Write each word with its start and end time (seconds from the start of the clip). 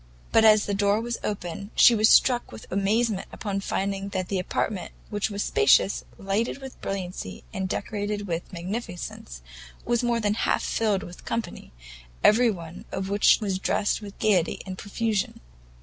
But 0.31 0.43
as 0.43 0.65
the 0.65 0.73
door 0.73 0.99
was 0.99 1.19
opened, 1.23 1.69
she 1.75 1.93
was 1.93 2.09
struck 2.09 2.51
with 2.51 2.65
amazement 2.71 3.27
upon 3.31 3.59
finding 3.59 4.09
that 4.09 4.29
the 4.29 4.39
apartment, 4.39 4.93
which 5.11 5.29
was 5.29 5.43
spacious, 5.43 6.03
lighted 6.17 6.57
with 6.57 6.81
brilliancy, 6.81 7.43
and 7.53 7.69
decorated 7.69 8.25
with 8.25 8.51
magnificence, 8.51 9.43
was 9.85 10.03
more 10.03 10.19
than 10.19 10.33
half 10.33 10.63
filled 10.63 11.03
with 11.03 11.23
company, 11.23 11.71
every 12.23 12.49
one 12.49 12.85
of 12.91 13.09
which 13.09 13.37
was 13.41 13.59
dressed 13.59 14.01
with 14.01 14.17
gaiety 14.17 14.59
and 14.65 14.79
profusion. 14.79 15.39